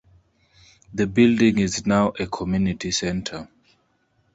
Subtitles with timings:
[0.95, 3.47] The building is now a community center.